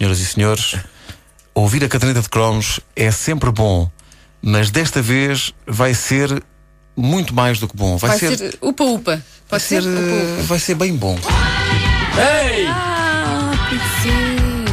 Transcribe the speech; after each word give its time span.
senhoras 0.00 0.18
e 0.20 0.24
senhores. 0.26 0.76
Ouvir 1.54 1.84
a 1.84 1.88
caderneta 1.88 2.22
de 2.22 2.28
cromos 2.30 2.80
é 2.96 3.10
sempre 3.10 3.50
bom, 3.52 3.90
mas 4.40 4.70
desta 4.70 5.02
vez 5.02 5.52
vai 5.66 5.92
ser 5.92 6.42
muito 6.96 7.34
mais 7.34 7.58
do 7.58 7.68
que 7.68 7.76
bom. 7.76 7.98
Vai, 7.98 8.10
Vai 8.10 8.18
ser 8.18 8.58
upa-upa. 8.62 9.16
vai 9.16 9.22
Pode 9.48 9.62
ser, 9.62 9.82
ser 9.82 9.88
eh, 9.90 9.92
upa-upa. 9.92 10.42
vai 10.44 10.58
ser 10.58 10.74
bem 10.74 10.96
bom. 10.96 11.18
Ei! 12.16 12.66
Ah, 12.66 13.50
sim. 14.02 14.64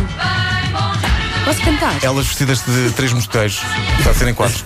Posso 1.44 1.62
cantar? 1.62 2.02
Elas 2.04 2.26
vestidas 2.28 2.62
de 2.66 2.92
três 2.94 3.12
mosqueteiros, 3.12 3.60
está 4.00 4.12
a 4.12 4.14
serem 4.14 4.34
quatro, 4.34 4.64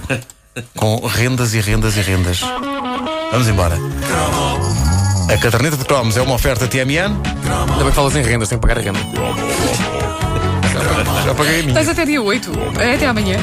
com 0.75 0.97
rendas 1.07 1.53
e 1.55 1.59
rendas 1.59 1.95
e 1.97 2.01
rendas. 2.01 2.41
Vamos 3.31 3.47
embora. 3.47 3.77
A 5.33 5.37
caderneta 5.37 5.77
de 5.77 5.85
cromos 5.85 6.17
é 6.17 6.21
uma 6.21 6.35
oferta 6.35 6.67
TMN. 6.67 7.15
Ainda 7.15 7.75
bem 7.77 7.85
que 7.87 7.91
falas 7.93 8.15
em 8.15 8.21
rendas, 8.21 8.49
tenho 8.49 8.59
que 8.61 8.67
pagar 8.67 8.79
a 8.79 8.83
renda. 8.83 8.99
Já 11.25 11.33
paguei 11.35 11.59
a 11.59 11.63
minha. 11.63 11.73
Tens 11.75 11.89
até 11.89 12.05
dia 12.05 12.21
8. 12.21 12.52
É 12.79 12.95
até 12.95 13.07
amanhã. 13.07 13.38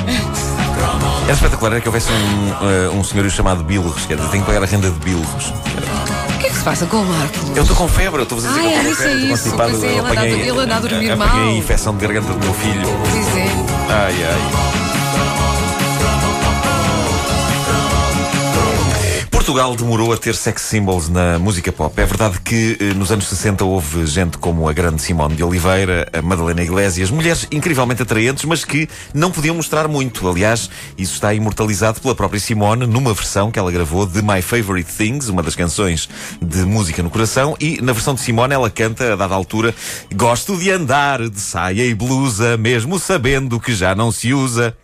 Era 1.24 1.32
espetacular 1.32 1.72
era 1.72 1.80
que 1.80 1.88
houvesse 1.88 2.08
um, 2.10 2.68
eh, 2.68 2.88
um 2.90 3.04
senhor 3.04 3.28
chamado 3.30 3.62
Bilros, 3.62 4.06
quer 4.06 4.16
dizer, 4.16 4.28
tenho 4.30 4.42
que 4.42 4.46
pagar 4.50 4.62
a 4.62 4.66
renda 4.66 4.90
de 4.90 4.98
Bilros. 5.00 5.52
O 6.34 6.38
que 6.38 6.46
é 6.46 6.50
que 6.50 6.56
se 6.56 6.62
passa 6.62 6.86
com 6.86 6.98
o 6.98 7.04
Marco? 7.04 7.52
Eu 7.54 7.62
estou 7.62 7.76
com 7.76 7.88
febre, 7.88 8.20
eu 8.20 8.22
estou 8.22 8.38
a 8.38 8.40
dizer 8.40 8.52
Ah, 8.52 8.54
que 8.54 8.60
eu 8.60 8.70
é 8.70 8.72
estou 8.76 8.90
com 8.90 8.96
febre, 8.96 9.12
é 9.12 9.32
estou 9.34 9.52
constipado, 9.52 9.70
é, 9.70 9.88
ele 9.88 9.98
anda 9.98 10.08
a- 10.08 10.12
apanhei- 10.12 10.40
ele 10.48 10.58
anda 10.60 10.76
a 10.76 10.80
dormir 10.80 11.10
apanhei 11.10 11.16
mal. 11.44 11.48
a 11.48 11.52
infecção 11.52 11.94
de 11.96 12.06
garganta 12.06 12.32
do 12.32 12.38
meu 12.38 12.54
filho. 12.54 12.88
Pois 13.10 13.36
é. 13.36 13.48
Ai, 13.90 14.14
ai. 14.24 14.87
Portugal 19.48 19.74
demorou 19.74 20.12
a 20.12 20.16
ter 20.18 20.34
sex 20.34 20.60
symbols 20.60 21.08
na 21.08 21.38
música 21.38 21.72
pop. 21.72 21.98
É 21.98 22.04
verdade 22.04 22.38
que 22.42 22.76
eh, 22.78 22.92
nos 22.92 23.10
anos 23.10 23.26
60 23.28 23.64
houve 23.64 24.06
gente 24.06 24.36
como 24.36 24.68
a 24.68 24.74
grande 24.74 25.00
Simone 25.00 25.34
de 25.36 25.42
Oliveira, 25.42 26.06
a 26.12 26.20
Madalena 26.20 26.62
Iglesias, 26.62 27.10
mulheres 27.10 27.48
incrivelmente 27.50 28.02
atraentes, 28.02 28.44
mas 28.44 28.62
que 28.62 28.86
não 29.14 29.30
podiam 29.30 29.54
mostrar 29.54 29.88
muito. 29.88 30.28
Aliás, 30.28 30.68
isso 30.98 31.14
está 31.14 31.32
imortalizado 31.32 31.98
pela 31.98 32.14
própria 32.14 32.38
Simone 32.38 32.86
numa 32.86 33.14
versão 33.14 33.50
que 33.50 33.58
ela 33.58 33.72
gravou 33.72 34.04
de 34.04 34.20
My 34.20 34.42
Favorite 34.42 34.92
Things, 34.92 35.30
uma 35.30 35.42
das 35.42 35.56
canções 35.56 36.10
de 36.42 36.58
música 36.66 37.02
no 37.02 37.08
coração, 37.08 37.56
e 37.58 37.80
na 37.80 37.94
versão 37.94 38.12
de 38.12 38.20
Simone 38.20 38.52
ela 38.52 38.68
canta, 38.68 39.14
a 39.14 39.16
dada 39.16 39.34
altura, 39.34 39.74
Gosto 40.14 40.58
de 40.58 40.70
andar 40.70 41.26
de 41.26 41.40
saia 41.40 41.86
e 41.86 41.94
blusa, 41.94 42.58
mesmo 42.58 42.98
sabendo 42.98 43.58
que 43.58 43.74
já 43.74 43.94
não 43.94 44.12
se 44.12 44.34
usa. 44.34 44.76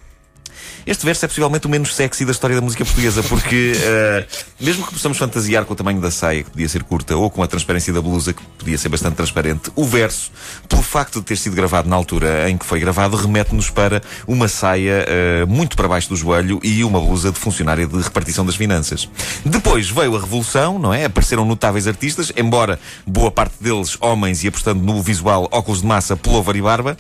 Este 0.87 1.07
verso 1.07 1.25
é 1.25 1.29
possivelmente 1.29 1.67
o 1.67 1.71
menos 1.71 1.95
sexy 1.95 2.25
da 2.25 2.33
história 2.33 2.57
da 2.57 2.63
música 2.63 2.85
portuguesa, 2.85 3.23
porque 3.23 3.73
eh, 3.83 4.27
mesmo 4.61 4.87
que 4.87 4.93
possamos 4.93 5.17
fantasiar 5.17 5.65
com 5.65 5.73
o 5.73 5.77
tamanho 5.77 6.01
da 6.01 6.11
saia, 6.11 6.43
que 6.43 6.51
podia 6.51 6.69
ser 6.69 6.83
curta, 6.83 7.17
ou 7.17 7.31
com 7.31 7.43
a 7.43 7.47
transparência 7.47 7.93
da 7.93 8.03
blusa, 8.03 8.33
que 8.33 8.43
podia 8.59 8.77
ser 8.77 8.91
bastante 8.91 9.15
transparente, 9.15 9.71
o 9.75 9.85
verso, 9.85 10.31
pelo 10.69 10.83
facto 10.83 11.21
de 11.21 11.27
ter 11.27 11.37
sido 11.37 11.57
gravado 11.57 11.89
na 11.89 11.97
altura 11.97 12.51
em 12.51 12.59
que 12.59 12.67
foi 12.67 12.81
gravado, 12.81 13.17
remete-nos 13.17 13.71
para 13.71 14.03
uma 14.27 14.47
saia 14.47 15.05
eh, 15.09 15.45
muito 15.47 15.77
para 15.77 15.89
baixo 15.89 16.11
do 16.11 16.17
joelho 16.17 16.61
e 16.63 16.85
uma 16.85 17.01
blusa 17.01 17.33
de 17.33 17.39
funcionária 17.39 17.87
de 17.87 18.01
repartição 18.01 18.45
das 18.45 18.57
finanças. 18.57 19.09
Depois 19.45 19.89
veio 19.89 20.17
a 20.17 20.21
Revolução, 20.21 20.79
não 20.79 20.93
é? 20.93 21.07
Apareceram 21.07 21.45
notáveis 21.45 21.87
artistas, 21.87 22.33
embora 22.37 22.79
boa 23.07 23.31
parte 23.31 23.55
deles 23.61 23.97
homens 24.01 24.45
e 24.45 24.49
apostando 24.49 24.83
no 24.83 25.03
visual 25.03 25.49
óculos 25.51 25.81
de 25.81 25.87
massa, 25.87 26.17
pullover 26.17 26.57
e 26.57 26.63
barba. 26.63 26.97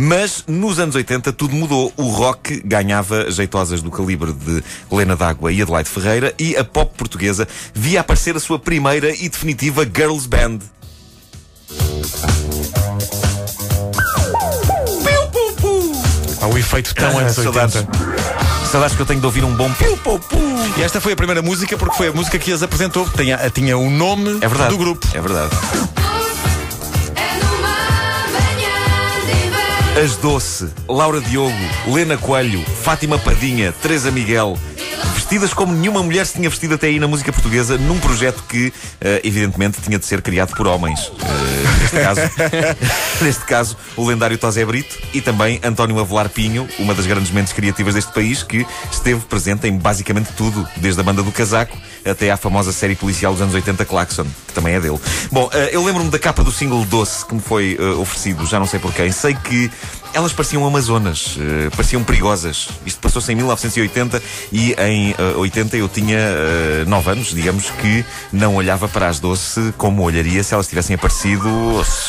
Mas 0.00 0.44
nos 0.46 0.78
anos 0.78 0.94
80 0.94 1.32
tudo 1.32 1.56
mudou. 1.56 1.92
O 1.96 2.04
rock 2.04 2.62
ganhava 2.64 3.28
jeitosas 3.32 3.82
do 3.82 3.90
calibre 3.90 4.32
de 4.32 4.62
Helena 4.90 5.16
D'Água 5.16 5.50
e 5.52 5.60
Adelaide 5.60 5.90
Ferreira 5.90 6.32
e 6.38 6.56
a 6.56 6.62
pop 6.62 6.96
portuguesa 6.96 7.48
via 7.74 8.00
aparecer 8.00 8.36
a 8.36 8.40
sua 8.40 8.60
primeira 8.60 9.10
e 9.10 9.28
definitiva 9.28 9.84
girls 9.84 10.28
band. 10.28 10.60
Há 16.40 16.46
o 16.46 16.56
efeito 16.56 16.94
tão 16.94 17.18
Ah, 17.18 17.20
anos 17.22 17.32
saudades. 17.34 17.76
80. 17.76 17.98
Saudades 18.70 18.94
que 18.96 19.02
eu 19.02 19.06
tenho 19.06 19.20
de 19.20 19.26
ouvir 19.26 19.44
um 19.44 19.54
bom 19.54 19.70
piu, 19.72 19.96
piu, 19.96 20.18
piu. 20.20 20.38
E 20.76 20.82
esta 20.82 21.00
foi 21.00 21.12
a 21.12 21.16
primeira 21.16 21.42
música 21.42 21.76
porque 21.76 21.96
foi 21.96 22.08
a 22.08 22.12
música 22.12 22.38
que 22.38 22.52
as 22.52 22.62
apresentou. 22.62 23.08
Tinha, 23.16 23.36
tinha 23.50 23.76
o 23.76 23.90
nome 23.90 24.38
É 24.40 24.48
verdade. 24.48 24.70
do 24.70 24.78
grupo. 24.78 25.06
É 25.12 25.20
verdade. 25.20 25.50
As 29.98 30.14
Doce, 30.16 30.68
Laura 30.88 31.20
Diogo, 31.20 31.52
Lena 31.88 32.16
Coelho, 32.16 32.62
Fátima 32.62 33.18
Padinha, 33.18 33.72
Teresa 33.82 34.12
Miguel, 34.12 34.56
vestidas 35.16 35.52
como 35.52 35.74
nenhuma 35.74 36.04
mulher 36.04 36.24
se 36.24 36.34
tinha 36.34 36.48
vestido 36.48 36.74
até 36.74 36.86
aí 36.86 37.00
na 37.00 37.08
música 37.08 37.32
portuguesa, 37.32 37.76
num 37.76 37.98
projeto 37.98 38.44
que, 38.48 38.72
eh, 39.00 39.20
evidentemente, 39.24 39.80
tinha 39.80 39.98
de 39.98 40.06
ser 40.06 40.22
criado 40.22 40.54
por 40.54 40.68
homens. 40.68 41.10
Eh, 41.20 41.80
neste, 41.80 41.96
caso, 42.00 42.20
neste 43.20 43.44
caso, 43.44 43.76
o 43.96 44.06
lendário 44.06 44.38
Tosé 44.38 44.64
Brito 44.64 44.96
e 45.12 45.20
também 45.20 45.60
António 45.64 45.98
Avelar 45.98 46.28
Pinho, 46.28 46.68
uma 46.78 46.94
das 46.94 47.04
grandes 47.04 47.32
mentes 47.32 47.52
criativas 47.52 47.94
deste 47.94 48.12
país, 48.12 48.44
que 48.44 48.64
esteve 48.92 49.20
presente 49.22 49.66
em 49.66 49.76
basicamente 49.76 50.30
tudo, 50.36 50.64
desde 50.76 51.00
a 51.00 51.02
banda 51.02 51.24
do 51.24 51.32
casaco 51.32 51.76
até 52.04 52.30
à 52.30 52.36
famosa 52.36 52.72
série 52.72 52.94
policial 52.94 53.32
dos 53.32 53.42
anos 53.42 53.54
80, 53.54 53.84
Claxon, 53.84 54.26
que 54.46 54.52
também 54.52 54.74
é 54.74 54.80
dele. 54.80 54.98
Bom, 55.30 55.48
eh, 55.52 55.70
eu 55.72 55.84
lembro-me 55.84 56.10
da 56.10 56.18
capa 56.18 56.42
do 56.42 56.52
single 56.52 56.84
Doce 56.84 57.24
que 57.24 57.34
me 57.34 57.40
foi 57.40 57.76
eh, 57.78 57.82
oferecido, 57.82 58.46
já 58.46 58.58
não 58.58 58.66
sei 58.66 58.78
por 58.78 58.92
quem. 58.92 59.10
Sei 59.12 59.34
que 59.34 59.70
elas 60.12 60.32
pareciam 60.32 60.66
amazonas, 60.66 61.36
eh, 61.38 61.70
pareciam 61.70 62.02
perigosas. 62.02 62.68
Isto 62.86 63.00
passou-se 63.00 63.30
em 63.32 63.36
1980 63.36 64.22
e 64.52 64.72
em 64.72 65.14
eh, 65.18 65.36
80 65.36 65.76
eu 65.76 65.88
tinha 65.88 66.18
9 66.86 67.10
anos, 67.10 67.34
digamos 67.34 67.70
que 67.70 68.04
não 68.32 68.56
olhava 68.56 68.88
para 68.88 69.08
as 69.08 69.20
Doce 69.20 69.72
como 69.76 70.02
olharia 70.02 70.42
se 70.42 70.54
elas 70.54 70.66
tivessem 70.66 70.94
aparecido 70.94 71.48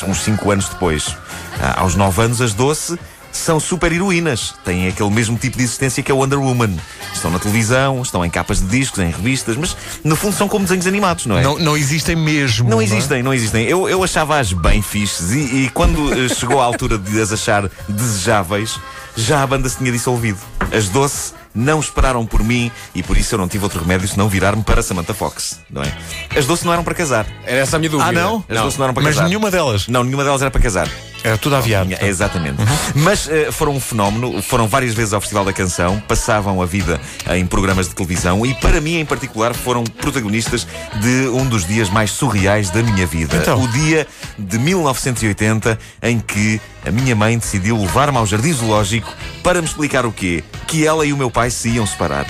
uns 0.08 0.18
5 0.24 0.52
anos 0.52 0.70
depois. 0.70 1.16
Ah, 1.62 1.82
aos 1.82 1.96
9 1.96 2.22
anos, 2.22 2.42
as 2.42 2.54
Doce 2.54 2.98
são 3.32 3.60
super 3.60 3.92
heroínas. 3.92 4.54
Têm 4.64 4.88
aquele 4.88 5.10
mesmo 5.10 5.38
tipo 5.38 5.58
de 5.58 5.64
existência 5.64 6.02
que 6.04 6.12
a 6.12 6.16
Wonder 6.16 6.40
Woman. 6.40 6.78
Estão 7.14 7.32
na 7.32 7.40
televisão, 7.40 8.02
estão 8.02 8.24
em 8.24 8.30
capas 8.30 8.60
de 8.60 8.68
discos, 8.68 9.00
em 9.00 9.12
revistas, 9.12 9.58
mas 9.58 9.76
no 10.04 10.16
fundo 10.16 10.36
são 10.36 10.48
como 10.48 10.64
desenhos 10.66 10.88
animados, 10.88 11.26
não 11.26 11.38
é? 11.38 11.44
Não, 11.44 11.60
não 11.60 11.78
existem 11.78 12.16
mesmo. 12.16 12.70
Não 12.70 12.80
é? 12.80 12.84
existem, 12.84 13.24
não 13.24 13.34
existem. 13.34 13.66
Eu, 13.66 13.90
eu 13.90 14.04
achava-as 14.04 14.54
bem 14.54 14.82
fixes 14.82 15.32
e, 15.32 15.66
e 15.66 15.70
quando 15.74 16.14
eh, 16.14 16.30
chegou 16.30 16.62
a 16.62 16.66
altura 16.66 16.98
de 16.98 17.20
as 17.22 17.32
achar 17.32 17.70
desejáveis, 17.88 18.80
já 19.16 19.44
a 19.44 19.48
banda 19.48 19.68
se 19.68 19.78
tinha 19.78 19.92
dissolvido. 19.92 20.40
As 20.72 20.88
Doce 20.90 21.34
não 21.54 21.80
esperaram 21.80 22.26
por 22.26 22.44
mim 22.44 22.72
e 22.94 23.02
por 23.04 23.18
isso 23.18 23.34
eu 23.36 23.40
não 23.40 23.48
tive 23.48 23.64
outro 23.64 23.80
remédio 23.82 24.08
senão 24.08 24.30
virar-me 24.30 24.64
para 24.64 24.82
Samantha 24.82 25.14
Fox, 25.14 25.60
não 25.70 25.82
é? 25.84 25.92
As 26.38 26.46
Doce 26.46 26.66
não 26.66 26.74
eram 26.74 26.84
para 26.84 26.94
casar. 26.94 27.26
Era 27.44 27.58
essa 27.62 27.76
a 27.76 27.80
minha 27.80 27.90
dúvida. 27.90 28.10
Ah, 28.10 28.12
não? 28.12 28.44
As 28.48 28.62
Doce 28.62 28.78
não 28.78 28.86
eram 28.86 28.94
para 28.94 29.04
Mas 29.04 29.16
casar. 29.16 29.28
nenhuma 29.28 29.52
delas. 29.52 29.88
Não, 29.88 30.04
nenhuma 30.04 30.24
delas 30.24 30.42
era 30.42 30.52
para 30.52 30.62
casar. 30.62 30.88
Era 31.24 31.38
tudo 31.38 31.56
aviado. 31.56 31.94
É, 31.94 32.08
exatamente. 32.08 32.58
Mas 32.96 33.28
eh, 33.30 33.52
foram 33.52 33.74
um 33.74 33.80
fenómeno, 33.80 34.42
foram 34.42 34.68
várias 34.68 34.94
vezes 34.94 35.14
ao 35.14 35.20
Festival 35.20 35.44
da 35.44 35.54
Canção, 35.54 36.02
passavam 36.08 36.62
a 36.62 36.66
vida 36.66 37.00
em 37.32 37.46
programas 37.46 37.90
de 37.90 37.96
televisão 37.96 38.46
e, 38.46 38.54
para 38.56 38.80
mim 38.80 39.00
em 39.00 39.06
particular, 39.06 39.54
foram 39.54 39.84
protagonistas 39.84 40.66
de 41.02 41.28
um 41.30 41.46
dos 41.46 41.66
dias 41.66 41.90
mais 41.90 42.12
surreais 42.12 42.70
da 42.70 42.82
minha 42.82 43.06
vida. 43.06 43.36
Então? 43.36 43.62
O 43.62 43.68
dia 43.68 44.08
de 44.38 44.58
1980 44.58 45.78
em 46.02 46.20
que 46.20 46.62
a 46.86 46.92
minha 46.92 47.16
mãe 47.16 47.38
decidiu 47.38 47.78
levar-me 47.78 48.18
ao 48.18 48.26
Jardim 48.26 48.54
Zoológico 48.54 49.14
para 49.44 49.62
me 49.62 49.68
explicar 49.68 50.06
o 50.06 50.12
quê? 50.12 50.44
Que 50.68 50.88
ela 50.88 51.06
e 51.06 51.12
o 51.12 51.18
meu 51.18 51.30
pai 51.30 51.50
se 51.52 51.70
iam 51.70 51.86
separar. 51.86 52.26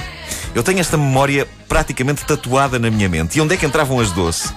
Eu 0.55 0.63
tenho 0.63 0.79
esta 0.79 0.97
memória 0.97 1.47
praticamente 1.67 2.25
tatuada 2.25 2.79
na 2.79 2.89
minha 2.89 3.07
mente. 3.07 3.37
E 3.37 3.41
onde 3.41 3.53
é 3.53 3.57
que 3.57 3.65
entravam 3.65 3.99
as 3.99 4.11
doce? 4.11 4.51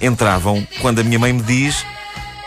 Entravam 0.00 0.66
quando 0.80 1.00
a 1.00 1.04
minha 1.04 1.18
mãe 1.18 1.32
me 1.32 1.42
diz 1.42 1.84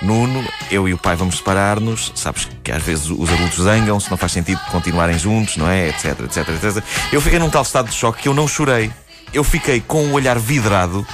Nuno, 0.02 0.46
eu 0.70 0.88
e 0.88 0.94
o 0.94 0.98
pai 0.98 1.16
vamos 1.16 1.38
separar-nos. 1.38 2.12
Sabes 2.16 2.48
que 2.64 2.72
às 2.72 2.84
vezes 2.84 3.10
os 3.10 3.30
adultos 3.30 3.64
zangam, 3.64 4.00
se 4.00 4.10
não 4.10 4.18
faz 4.18 4.32
sentido 4.32 4.60
continuarem 4.72 5.18
juntos, 5.18 5.58
não 5.58 5.70
é? 5.70 5.90
Etc, 5.90 6.20
etc, 6.22 6.50
etc. 6.50 6.84
Eu 7.12 7.22
fiquei 7.22 7.40
num 7.40 7.50
tal 7.50 7.64
estado 7.64 7.90
de 7.90 7.96
choque 7.96 8.24
que 8.24 8.28
eu 8.28 8.34
não 8.34 8.48
chorei. 8.48 8.92
Eu 9.34 9.44
fiquei 9.44 9.82
com 9.82 10.06
o 10.06 10.14
olhar 10.14 10.38
vidrado 10.40 11.06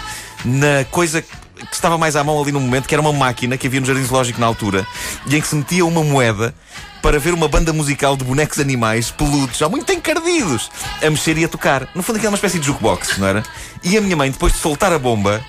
na 0.45 0.85
coisa 0.91 1.21
que 1.21 1.73
estava 1.75 1.97
mais 1.97 2.15
à 2.15 2.23
mão 2.23 2.41
ali 2.41 2.51
no 2.51 2.59
momento, 2.59 2.87
que 2.87 2.93
era 2.93 3.01
uma 3.01 3.13
máquina 3.13 3.57
que 3.57 3.67
havia 3.67 3.79
no 3.79 3.85
Jardim 3.85 4.03
Zoológico 4.03 4.39
na 4.39 4.47
altura, 4.47 4.85
e 5.25 5.35
em 5.35 5.41
que 5.41 5.47
se 5.47 5.55
metia 5.55 5.85
uma 5.85 6.03
moeda 6.03 6.53
para 7.01 7.19
ver 7.19 7.33
uma 7.33 7.47
banda 7.47 7.73
musical 7.73 8.15
de 8.15 8.23
bonecos 8.23 8.59
animais 8.59 9.11
peludos, 9.11 9.57
já 9.57 9.67
muito 9.67 9.91
encardidos, 9.91 10.71
a 11.05 11.09
mexer 11.09 11.37
e 11.37 11.43
a 11.43 11.47
tocar. 11.47 11.87
No 11.93 12.01
fundo, 12.01 12.15
aquilo 12.15 12.27
é 12.27 12.29
uma 12.29 12.37
espécie 12.37 12.59
de 12.59 12.65
jukebox, 12.65 13.17
não 13.17 13.27
era? 13.27 13.43
E 13.83 13.97
a 13.97 14.01
minha 14.01 14.15
mãe, 14.15 14.31
depois 14.31 14.53
de 14.53 14.59
soltar 14.59 14.93
a 14.93 14.99
bomba, 14.99 15.43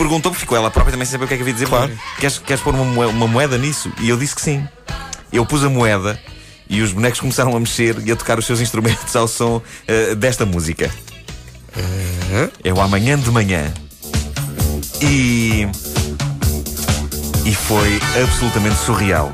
perguntou-me, 0.00 0.36
ficou 0.36 0.56
ela 0.56 0.70
própria 0.70 0.92
também 0.92 1.04
sem 1.06 1.12
saber 1.12 1.24
o 1.24 1.28
que 1.28 1.34
é 1.34 1.36
que 1.36 1.42
havia 1.42 1.54
de 1.54 1.60
dizer. 1.60 1.68
Claro. 1.70 1.92
Queres, 2.18 2.38
queres 2.38 2.62
pôr 2.62 2.74
uma, 2.74 2.84
moe- 2.84 3.06
uma 3.06 3.26
moeda 3.28 3.56
nisso? 3.58 3.92
E 4.00 4.08
eu 4.08 4.16
disse 4.16 4.34
que 4.34 4.40
sim. 4.42 4.66
Eu 5.32 5.44
pus 5.46 5.62
a 5.62 5.68
moeda 5.68 6.18
e 6.68 6.80
os 6.82 6.92
bonecos 6.92 7.18
começaram 7.20 7.54
a 7.56 7.60
mexer 7.60 7.96
e 8.04 8.10
a 8.10 8.16
tocar 8.16 8.38
os 8.38 8.46
seus 8.46 8.60
instrumentos 8.60 9.14
ao 9.14 9.28
som 9.28 9.60
eh, 9.86 10.14
desta 10.14 10.44
música. 10.46 10.90
É 12.64 12.72
o 12.72 12.80
amanhã 12.80 13.18
de 13.18 13.30
manhã. 13.30 13.72
E. 15.00 15.66
E 17.44 17.54
foi 17.54 18.00
absolutamente 18.22 18.76
surreal. 18.76 19.32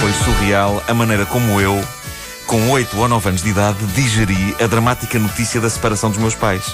Foi 0.00 0.12
surreal 0.24 0.82
a 0.88 0.94
maneira 0.94 1.24
como 1.26 1.60
eu, 1.60 1.82
com 2.46 2.70
8 2.70 2.96
ou 2.98 3.08
9 3.08 3.28
anos 3.28 3.42
de 3.42 3.50
idade, 3.50 3.78
digeri 3.94 4.56
a 4.60 4.66
dramática 4.66 5.18
notícia 5.18 5.60
da 5.60 5.68
separação 5.70 6.10
dos 6.10 6.18
meus 6.18 6.34
pais. 6.34 6.64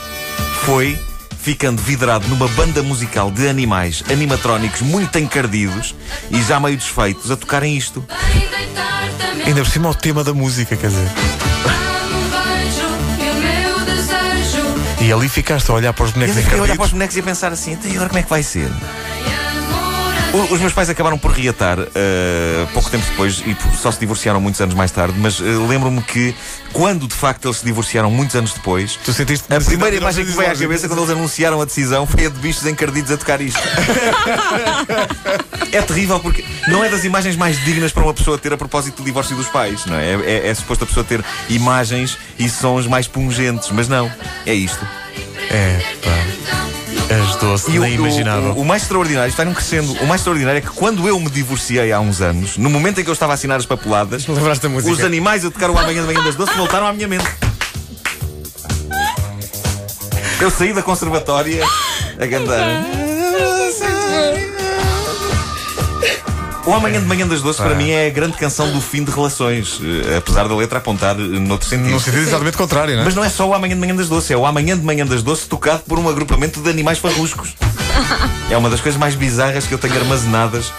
Foi 0.64 0.98
ficando 1.40 1.80
vidrado 1.80 2.26
numa 2.28 2.48
banda 2.48 2.82
musical 2.82 3.30
de 3.30 3.48
animais 3.48 4.02
animatrónicos 4.10 4.82
muito 4.82 5.18
encardidos 5.18 5.94
e 6.30 6.42
já 6.42 6.58
meio 6.60 6.76
desfeitos 6.76 7.30
a 7.30 7.36
tocarem 7.36 7.76
isto. 7.76 8.04
Ainda 9.46 9.62
por 9.62 9.70
cima 9.70 9.88
o 9.88 9.94
tema 9.94 10.22
da 10.22 10.34
música, 10.34 10.76
quer 10.76 10.88
dizer. 10.88 11.08
e 15.00 15.12
ali 15.12 15.28
ficaste 15.28 15.70
a 15.70 15.74
olhar 15.74 15.92
para 15.92 16.04
os 16.04 16.10
bonecos 16.10 16.36
eu 16.36 16.42
fiquei 16.42 16.58
a 16.58 16.62
olhar 16.62 16.76
para 16.76 16.84
os 16.84 16.90
encardidos. 16.90 16.92
bonecos 16.92 17.16
e 17.16 17.20
a 17.20 17.22
pensar 17.22 17.52
assim, 17.52 17.72
"Então, 17.72 17.90
e 17.90 17.94
agora 17.94 18.08
como 18.08 18.18
é 18.18 18.22
que 18.22 18.28
vai 18.30 18.42
ser? 18.42 18.68
O- 20.32 20.54
Os 20.54 20.60
meus 20.60 20.72
pais 20.72 20.88
acabaram 20.90 21.18
por 21.18 21.30
reatar 21.32 21.78
eh, 21.94 22.66
pouco 22.74 22.90
tempo 22.90 23.04
depois 23.10 23.42
e 23.46 23.56
só 23.80 23.90
se 23.90 23.98
divorciaram 23.98 24.40
muitos 24.40 24.60
anos 24.60 24.74
mais 24.74 24.90
tarde, 24.90 25.14
mas 25.18 25.40
eh, 25.40 25.44
lembro-me 25.68 26.02
que 26.02 26.34
quando 26.72 27.08
de 27.08 27.14
facto 27.14 27.46
eles 27.48 27.56
se 27.58 27.64
divorciaram 27.64 28.10
muitos 28.10 28.36
anos 28.36 28.52
depois, 28.52 28.98
Tu 29.04 29.12
sentiste 29.12 29.44
a 29.52 29.60
primeira 29.60 29.96
imagem 29.96 30.24
que 30.24 30.30
me 30.30 30.36
veio 30.36 30.52
à 30.52 30.56
cabeça 30.56 30.86
quando 30.86 31.00
eles 31.00 31.10
anunciaram 31.10 31.60
a 31.60 31.64
decisão 31.64 32.06
foi 32.06 32.26
a 32.26 32.28
de 32.28 32.38
bichos 32.38 32.64
encardidos 32.66 33.10
a 33.10 33.16
tocar 33.16 33.40
isto. 33.40 33.58
é 35.72 35.80
terrível 35.82 36.20
porque 36.20 36.44
não 36.68 36.84
é 36.84 36.88
das 36.90 37.04
imagens 37.04 37.34
mais 37.36 37.58
dignas 37.64 37.90
para 37.92 38.02
uma 38.02 38.12
pessoa 38.14 38.36
ter 38.38 38.52
a 38.52 38.56
propósito 38.56 38.98
do 38.98 39.04
divórcio 39.04 39.34
dos 39.34 39.48
pais, 39.48 39.86
não 39.86 39.96
é? 39.96 40.12
É, 40.14 40.42
é, 40.46 40.48
é 40.48 40.54
suposto 40.54 40.84
a 40.84 40.86
pessoa 40.86 41.04
ter 41.04 41.24
imagens 41.48 42.16
e 42.38 42.48
sons 42.50 42.86
mais 42.86 43.08
pungentes, 43.08 43.70
mas 43.72 43.88
não, 43.88 44.10
é 44.46 44.52
isto. 44.54 44.86
É, 45.50 45.80
pá. 46.04 46.67
As 47.10 47.36
doces, 47.36 47.74
E 47.74 47.78
o, 47.78 47.82
nem 47.82 47.94
imaginava. 47.94 48.50
o, 48.50 48.60
o 48.60 48.64
mais 48.64 48.82
extraordinário, 48.82 49.30
está 49.30 49.44
num 49.44 49.54
crescendo, 49.54 49.92
o 49.94 50.06
mais 50.06 50.20
extraordinário 50.20 50.58
é 50.58 50.60
que 50.60 50.68
quando 50.68 51.08
eu 51.08 51.18
me 51.18 51.30
divorciei 51.30 51.90
há 51.90 51.98
uns 52.00 52.20
anos, 52.20 52.58
no 52.58 52.68
momento 52.68 53.00
em 53.00 53.04
que 53.04 53.08
eu 53.08 53.14
estava 53.14 53.32
a 53.32 53.34
assinar 53.34 53.56
as 53.58 53.64
papeladas, 53.66 54.26
os 54.28 55.02
animais 55.04 55.44
a 55.44 55.50
tocar 55.50 55.70
o 55.70 55.78
amanhã 55.78 56.02
de 56.02 56.06
manhã 56.06 56.22
das 56.22 56.34
doces 56.34 56.54
voltaram 56.56 56.86
à 56.86 56.92
minha 56.92 57.08
mente. 57.08 57.24
Eu 60.40 60.50
saí 60.50 60.72
da 60.72 60.82
conservatória 60.82 61.64
a 61.64 62.26
cantar. 62.28 62.84
O 66.68 66.74
Amanhã 66.74 67.00
de 67.00 67.06
Manhã 67.06 67.26
das 67.26 67.40
Doces 67.40 67.62
para 67.62 67.74
mim 67.74 67.88
é 67.88 68.08
a 68.08 68.10
grande 68.10 68.36
canção 68.36 68.70
do 68.70 68.78
fim 68.78 69.02
de 69.02 69.10
relações, 69.10 69.80
eh, 69.82 70.18
apesar 70.18 70.46
da 70.46 70.54
letra 70.54 70.76
apontar 70.76 71.18
eh, 71.18 71.22
noutro 71.22 71.66
sentido. 71.66 71.92
No 71.92 71.98
sentido 71.98 72.20
exatamente 72.20 72.58
contrário, 72.58 72.94
não 72.94 73.00
é? 73.00 73.04
Mas 73.06 73.14
não 73.14 73.24
é 73.24 73.30
só 73.30 73.48
o 73.48 73.54
Amanhã 73.54 73.74
de 73.74 73.80
Manhã 73.80 73.96
das 73.96 74.06
Doces, 74.06 74.32
é 74.32 74.36
o 74.36 74.44
Amanhã 74.44 74.76
de 74.76 74.84
Manhã 74.84 75.06
das 75.06 75.22
Doces 75.22 75.46
tocado 75.46 75.84
por 75.88 75.98
um 75.98 76.06
agrupamento 76.10 76.60
de 76.60 76.68
animais 76.68 76.98
farruscos. 76.98 77.54
É 78.50 78.56
uma 78.56 78.70
das 78.70 78.80
coisas 78.80 78.98
mais 78.98 79.14
bizarras 79.14 79.66
que 79.66 79.74
eu 79.74 79.78
tenho 79.78 79.94
armazenadas 79.98 80.72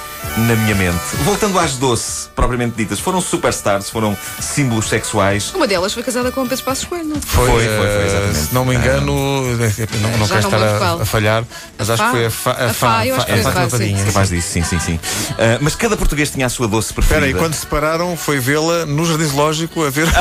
na 0.48 0.56
minha 0.56 0.76
mente. 0.76 1.00
Voltando 1.24 1.58
às 1.60 1.76
doce, 1.76 2.28
propriamente 2.36 2.76
ditas, 2.76 3.00
foram 3.00 3.22
superstars, 3.22 3.90
foram 3.90 4.18
símbolos 4.40 4.88
sexuais. 4.90 5.52
Uma 5.54 5.68
delas 5.68 5.94
foi 5.94 6.04
casada 6.04 6.32
com 6.32 6.42
o 6.44 6.48
Pedro 6.48 6.64
Passos 6.64 6.86
Coelho, 6.86 7.06
não 7.06 7.22
Foi, 7.22 7.46
Foi, 7.50 7.66
foi, 7.66 7.78
foi, 7.78 7.88
eh, 7.88 8.06
exatamente. 8.06 8.38
Se 8.48 8.54
não 8.54 8.66
me 8.66 8.76
engano, 8.76 9.14
eh, 9.60 9.88
não, 10.02 10.18
não 10.18 10.28
quero 10.28 10.42
não 10.50 10.58
estar 10.58 10.64
a, 10.64 11.02
a 11.02 11.06
falhar, 11.06 11.44
mas 11.78 11.90
acho 11.90 12.02
que 12.04 12.10
Fá? 12.10 12.12
foi 12.12 12.26
a 12.26 12.32
Fá. 12.32 12.52
A 12.52 12.74
Fá, 12.74 13.06
eu 13.08 13.16
acho 13.16 13.26
que 13.26 13.32
a 13.32 13.36
foi 13.36 13.42
a 13.42 13.44
Fátima 13.44 13.70
Fá, 13.70 13.78
sim. 13.78 13.84
Padinha. 13.84 14.06
Capaz 14.06 14.30
disso, 14.30 14.48
sim, 14.50 14.64
sim, 14.64 14.80
sim. 14.80 15.00
Ah, 15.38 15.58
mas 15.62 15.76
cada 15.76 15.96
português 15.98 16.30
tinha 16.32 16.46
a 16.46 16.50
sua 16.50 16.68
doce 16.68 16.94
preferida. 16.94 17.26
Espera 17.28 17.38
aí, 17.38 17.42
quando 17.42 17.54
se 17.54 17.62
separaram, 17.62 18.16
foi 18.18 18.40
vê-la 18.40 18.86
no 18.86 19.06
Jardim 19.06 19.26
Zoológico 19.26 19.84
a 19.86 19.90
ver. 19.90 20.08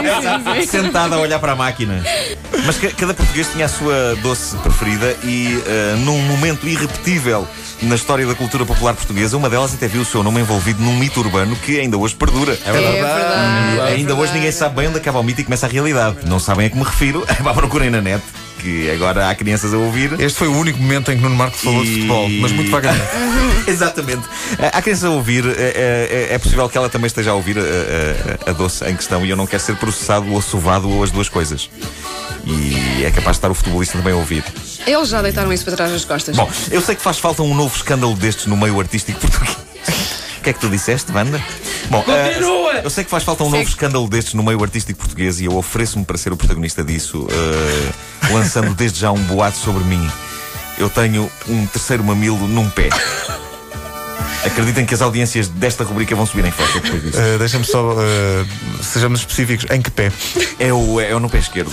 sentada 0.68 1.16
a 1.16 1.18
olhar 1.18 1.38
para 1.38 1.52
a 1.52 1.56
máquina. 1.56 2.02
Mas 2.64 2.78
ca- 2.78 2.90
cada 2.96 3.14
português 3.14 3.48
tinha 3.52 3.66
a 3.66 3.68
sua 3.68 4.14
doce 4.22 4.56
preferida 4.58 5.16
e 5.24 5.62
eh, 5.66 5.94
num 5.98 6.18
momento 6.22 6.66
irrepetível 6.68 7.46
na 7.82 7.94
história 7.94 8.26
da 8.26 8.34
cultura 8.34 8.66
popular 8.66 8.94
portuguesa, 8.94 9.29
uma 9.32 9.48
delas 9.50 9.74
até 9.74 9.86
viu 9.88 10.02
o 10.02 10.04
seu 10.04 10.22
nome 10.22 10.40
envolvido 10.40 10.82
num 10.82 10.96
mito 10.96 11.20
urbano 11.20 11.54
que 11.56 11.78
ainda 11.80 11.96
hoje 11.96 12.14
perdura. 12.14 12.58
É 12.64 12.72
verdade. 12.72 12.96
é 12.96 13.82
ainda 13.88 13.96
verdade. 13.96 14.12
hoje 14.20 14.32
ninguém 14.32 14.52
sabe 14.52 14.76
bem 14.76 14.88
onde 14.88 14.98
acaba 14.98 15.18
o 15.18 15.22
mito 15.22 15.40
e 15.40 15.44
começa 15.44 15.66
a 15.66 15.68
realidade. 15.68 16.18
Não 16.26 16.38
sabem 16.38 16.66
a 16.66 16.70
que 16.70 16.76
me 16.76 16.84
refiro? 16.84 17.24
Vá 17.42 17.52
procurem 17.54 17.90
na 17.90 18.00
net, 18.00 18.22
que 18.58 18.90
agora 18.90 19.28
há 19.30 19.34
crianças 19.34 19.72
a 19.74 19.76
ouvir. 19.78 20.12
Este 20.20 20.38
foi 20.38 20.48
o 20.48 20.56
único 20.56 20.78
momento 20.80 21.10
em 21.12 21.16
que 21.16 21.22
Nuno 21.22 21.34
Marcos 21.36 21.60
falou 21.60 21.82
de 21.82 21.90
E- 21.90 21.94
futebol, 21.94 22.28
mas 22.40 22.52
muito 22.52 22.70
vagamente. 22.70 23.04
Exatamente. 23.66 24.22
Há 24.72 24.82
criança 24.82 25.06
a 25.06 25.10
ouvir, 25.10 25.44
eh, 25.46 25.54
eh, 26.30 26.34
é, 26.34 26.38
possível 26.38 26.68
que 26.68 26.76
ela 26.76 26.88
também 26.88 27.06
esteja 27.06 27.30
a 27.30 27.34
ouvir 27.34 27.56
a, 27.58 27.62
a- 27.62 28.50
a 28.50 28.52
doce 28.52 28.84
em 28.88 28.94
questão 28.96 29.24
e 29.24 29.30
eu 29.30 29.36
não 29.36 29.46
quero 29.46 29.62
ser 29.62 29.76
processado 29.76 30.30
ou 30.32 30.40
sovado 30.42 30.88
ou 30.90 31.02
as 31.02 31.10
duas 31.10 31.28
coisas. 31.28 31.70
E 32.46 33.04
é 33.04 33.10
capaz 33.10 33.36
de 33.36 33.38
estar 33.38 33.50
o 33.50 33.54
futebolista 33.54 33.98
também 33.98 34.12
a 34.12 34.16
ouvir. 34.16 34.42
Eles 34.86 35.08
já 35.08 35.22
deitaram 35.22 35.52
isso 35.52 35.64
para 35.64 35.76
trás 35.76 35.92
das 35.92 36.04
costas. 36.04 36.36
Bom, 36.36 36.50
eu 36.70 36.80
sei 36.80 36.94
que 36.96 37.02
faz 37.02 37.18
falta 37.18 37.42
um 37.42 37.54
novo 37.54 37.74
escândalo 37.76 38.14
destes 38.14 38.46
no 38.46 38.56
meio 38.56 38.78
artístico 38.80 39.20
português. 39.20 39.56
O 40.38 40.42
que 40.42 40.50
é 40.50 40.52
que 40.54 40.58
tu 40.60 40.68
disseste, 40.70 41.12
banda? 41.12 41.40
Bom, 41.90 42.02
eh, 42.08 42.80
eu 42.82 42.88
sei 42.88 43.04
que 43.04 43.10
faz 43.10 43.22
falta 43.24 43.42
um 43.42 43.46
novo 43.50 43.58
Segue. 43.58 43.70
escândalo 43.70 44.08
destes 44.08 44.32
no 44.34 44.42
meio 44.42 44.62
artístico 44.62 44.98
português 45.00 45.38
e 45.40 45.44
eu 45.44 45.54
ofereço-me 45.54 46.04
para 46.04 46.16
ser 46.16 46.32
o 46.32 46.36
protagonista 46.36 46.82
disso, 46.82 47.26
eh, 47.30 47.92
lançando 48.32 48.72
desde 48.74 49.00
já 49.00 49.12
um 49.12 49.22
boato 49.24 49.58
sobre 49.58 49.84
mim. 49.84 50.10
Eu 50.78 50.88
tenho 50.88 51.30
um 51.46 51.66
terceiro 51.66 52.02
mamilo 52.02 52.48
num 52.48 52.70
pé. 52.70 52.88
Acreditem 54.46 54.86
que 54.86 54.94
as 54.94 55.02
audiências 55.02 55.48
desta 55.48 55.84
rubrica 55.84 56.16
vão 56.16 56.24
subir 56.24 56.46
em 56.46 56.50
força 56.50 56.80
depois 56.80 57.02
disso. 57.02 57.20
Eh, 57.20 57.36
Deixa-me 57.36 57.64
só. 57.64 57.94
eh, 58.00 58.44
sejamos 58.82 59.20
específicos. 59.20 59.66
Em 59.70 59.82
que 59.82 59.90
pé? 59.90 60.10
É 60.58 60.72
o, 60.72 60.98
é 60.98 61.14
o 61.14 61.20
no 61.20 61.28
pé 61.28 61.38
esquerdo. 61.38 61.70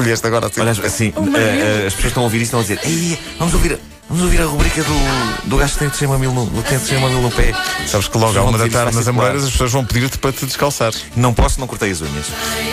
Escolheste 0.00 0.26
agora 0.26 0.46
assim. 0.46 0.60
Olha, 0.60 0.70
assim, 0.72 1.12
eh, 1.36 1.84
as 1.86 1.94
pessoas 1.94 2.10
estão 2.10 2.22
a 2.22 2.24
ouvir 2.24 2.42
isto 2.42 2.56
e 2.56 2.60
estão 2.60 2.60
a 2.60 2.62
dizer: 2.62 2.80
Ei, 2.84 3.18
vamos 3.38 3.54
ouvir, 3.54 3.78
vamos 4.08 4.24
ouvir 4.24 4.40
a 4.40 4.44
rubrica 4.46 4.82
do, 4.82 5.48
do 5.48 5.56
gajo 5.56 5.72
que 5.74 5.78
tem 5.78 5.88
terceiro 5.88 6.12
mamilo 6.12 6.32
no, 6.34 6.46
do- 6.46 6.62
tem 6.62 6.76
o 6.76 6.80
terceiro 6.80 7.02
mamilo 7.02 7.22
no 7.22 7.30
pé. 7.30 7.52
Sabes 7.86 8.08
que 8.08 8.16
logo 8.18 8.38
à 8.38 8.42
uma 8.42 8.58
da 8.58 8.68
tarde 8.68 8.96
nas. 8.96 9.06
Amoreiras 9.08 9.44
as 9.44 9.50
pessoas 9.50 9.72
vão 9.72 9.84
pedir-te 9.84 10.18
para 10.18 10.32
te 10.32 10.46
descalçares. 10.46 11.04
Não 11.16 11.32
posso, 11.34 11.60
não 11.60 11.66
cortei 11.66 11.90
as 11.90 12.00
unhas. 12.00 12.26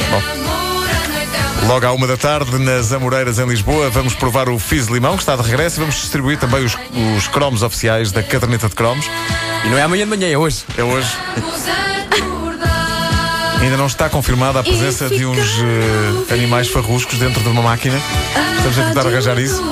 uma 0.09 1.68
Logo 1.68 1.85
à 1.85 1.91
uma 1.91 2.07
da 2.07 2.15
tarde 2.15 2.57
nas 2.59 2.91
Amoreiras 2.94 3.39
em 3.39 3.45
Lisboa 3.47 3.89
vamos 3.89 4.13
provar 4.13 4.47
o 4.47 4.57
Fizz 4.59 4.88
Limão 4.88 5.15
que 5.18 5.23
está 5.23 5.35
de 5.35 5.41
regresso 5.41 5.77
e 5.77 5.80
vamos 5.81 5.95
distribuir 5.95 6.38
também 6.38 6.63
os, 6.63 6.77
os 7.18 7.27
cromos 7.27 7.62
oficiais 7.63 8.12
da 8.12 8.23
caderneta 8.23 8.69
de 8.69 8.75
cromos. 8.75 9.06
E 9.65 9.68
não 9.69 9.77
é 9.77 9.81
amanhã 9.81 10.06
de 10.06 10.09
manhã, 10.12 10.30
é 10.31 10.38
hoje. 10.38 10.63
É 10.77 10.83
hoje. 10.83 11.09
Ainda 13.62 13.77
não 13.77 13.88
está 13.88 14.09
confirmada 14.09 14.59
a 14.59 14.63
presença 14.63 15.09
de 15.09 15.25
uns 15.25 15.38
eh, 15.39 16.33
animais 16.33 16.68
farruscos 16.68 17.18
dentro 17.18 17.42
de 17.42 17.50
uma 17.50 17.62
máquina. 17.62 18.00
Estamos 18.57 18.80
a 18.80 18.83
tentar 18.86 19.07
arranjar 19.07 19.38
isso. 19.39 19.63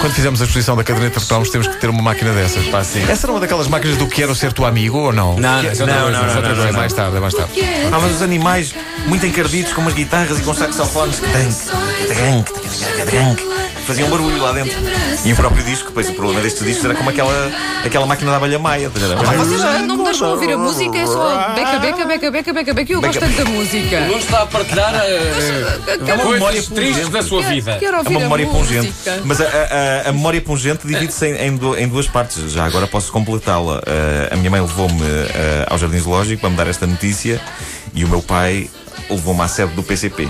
Quando 0.00 0.14
fizemos 0.14 0.40
a 0.40 0.44
exposição 0.46 0.74
da 0.74 0.82
caderneta 0.82 1.20
de 1.20 1.26
cromos, 1.26 1.50
temos 1.50 1.66
que 1.66 1.76
ter 1.76 1.90
uma 1.90 2.02
máquina 2.02 2.32
dessas. 2.32 2.66
Pá, 2.68 2.82
sim. 2.82 3.02
Essa 3.06 3.26
era 3.26 3.32
uma 3.32 3.40
daquelas 3.40 3.68
máquinas 3.68 3.98
do 3.98 4.06
Quero 4.06 4.34
Ser 4.34 4.50
Tu 4.52 4.64
Amigo 4.64 4.96
ou 4.96 5.12
não? 5.12 5.36
Não, 5.36 5.58
é 5.58 5.74
Não, 5.74 5.86
não, 5.86 6.08
é 6.08 6.10
não. 6.10 6.66
É 6.68 6.72
mais 6.72 6.92
tarde, 6.92 7.16
é 7.16 7.20
mais 7.20 7.34
tarde. 7.34 7.52
Ah, 7.92 7.98
mas 8.00 8.16
os 8.16 8.22
animais 8.22 8.74
muito 9.06 9.26
encardidos 9.26 9.74
com 9.74 9.82
umas 9.82 9.92
guitarras 9.92 10.38
e 10.38 10.42
com 10.42 10.54
saxofones 10.54 11.20
que 11.20 11.28
têm 11.30 11.50
faziam 13.90 14.08
barulho 14.10 14.40
lá 14.42 14.52
dentro. 14.52 14.76
E 15.24 15.32
o 15.32 15.36
próprio 15.36 15.64
disco, 15.64 15.90
pois 15.92 16.08
o 16.08 16.12
problema 16.14 16.40
destes 16.40 16.64
discos 16.64 16.84
era 16.84 16.94
como 16.94 17.10
aquela, 17.10 17.50
aquela 17.84 18.06
máquina 18.06 18.30
da 18.30 18.36
abelha 18.36 18.58
maia. 18.58 18.88
a? 18.88 18.90
Ah, 19.30 19.32
vocês 19.34 19.60
já 19.60 19.78
não 19.80 19.96
me 19.96 20.04
deixam 20.04 20.30
ouvir 20.30 20.52
a 20.52 20.58
música, 20.58 20.96
é 20.98 21.06
só 21.06 21.54
beca, 21.54 21.78
beca, 21.78 22.04
beca, 22.06 22.30
beca, 22.30 22.52
beca, 22.52 22.74
beca. 22.74 22.92
Eu 22.92 23.00
gosto 23.00 23.20
tanto 23.20 23.36
da 23.36 23.44
música. 23.50 24.00
Não 24.06 24.18
está 24.18 24.42
a 24.42 24.46
partilhar 24.46 24.94
uma 26.14 26.32
memória 26.32 26.62
tristes 26.62 27.08
da 27.08 27.22
sua 27.22 27.42
vida. 27.42 27.76
Quero 27.78 27.96
É 27.96 28.00
uma 28.00 28.18
a 28.18 28.22
memória 28.22 28.46
pungente. 28.46 28.92
Mas 29.24 29.40
a, 29.40 29.44
a- 29.44 29.46
a- 30.06 30.08
a 30.10 30.12
memória 30.12 30.40
pungente 30.40 30.86
divide-se 30.86 31.26
em, 31.26 31.58
em 31.78 31.88
duas 31.88 32.06
partes. 32.06 32.52
Já 32.52 32.64
agora 32.64 32.86
posso 32.86 33.10
completá-la. 33.12 33.82
Eh, 33.86 34.28
a 34.32 34.36
minha 34.36 34.50
mãe 34.50 34.60
levou-me 34.60 35.02
eh, 35.02 35.66
ao 35.68 35.76
Jardim 35.78 35.98
Zoológico 35.98 36.40
para 36.40 36.50
me 36.50 36.56
dar 36.56 36.66
esta 36.68 36.86
notícia 36.86 37.40
e 37.94 38.04
o 38.04 38.08
meu 38.08 38.22
pai 38.22 38.68
levou-me 39.08 39.40
à 39.42 39.48
sede 39.48 39.72
do 39.74 39.82
PCP. 39.82 40.28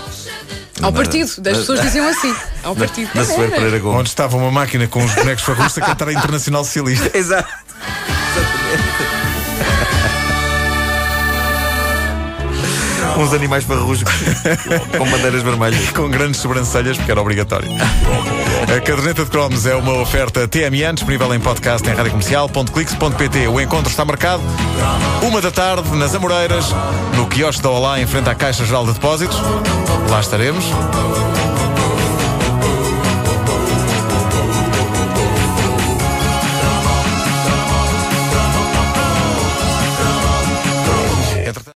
Ao 0.82 0.90
Na- 0.90 0.96
partido, 0.96 1.28
das 1.40 1.52
na- 1.54 1.58
pessoas 1.60 1.80
diziam 1.82 2.08
assim. 2.08 2.34
Ao 2.62 2.74
Na, 2.74 2.80
partido. 2.86 3.10
na 3.14 3.24
Soeiro 3.24 3.52
Pereira 3.56 3.78
Gomes. 3.78 4.00
Onde 4.00 4.08
estava 4.08 4.36
uma 4.36 4.50
máquina 4.50 4.86
com 4.86 5.04
os 5.04 5.14
bonecos 5.14 5.44
farruscos 5.44 5.78
a 5.78 5.86
cantar 5.86 6.08
a 6.08 6.12
Internacional 6.12 6.64
Socialista. 6.64 7.10
Exato. 7.16 7.48
Uns 13.18 13.32
animais 13.34 13.64
farruscos 13.64 14.12
com 14.96 15.04
bandeiras 15.10 15.42
vermelhas. 15.42 15.90
com 15.90 16.08
grandes 16.08 16.40
sobrancelhas, 16.40 16.96
porque 16.96 17.10
era 17.10 17.20
obrigatório. 17.20 17.68
A 18.62 18.80
caderneta 18.80 19.24
de 19.24 19.30
cromos 19.30 19.66
é 19.66 19.74
uma 19.74 19.94
oferta 20.00 20.46
TMN, 20.48 20.94
disponível 20.94 21.34
em 21.34 21.40
podcast 21.40 21.86
em 21.88 21.92
radiocomercial.clix.pt. 21.92 23.48
O 23.48 23.60
encontro 23.60 23.90
está 23.90 24.04
marcado, 24.04 24.42
uma 25.22 25.40
da 25.40 25.50
tarde, 25.50 25.90
nas 25.96 26.14
Amoreiras, 26.14 26.66
no 27.16 27.26
quiosque 27.26 27.62
da 27.62 27.70
Olá, 27.70 28.00
em 28.00 28.06
frente 28.06 28.28
à 28.28 28.34
Caixa 28.34 28.64
Geral 28.64 28.86
de 28.86 28.92
Depósitos. 28.92 29.36
Lá 30.08 30.20
estaremos. 30.20 30.64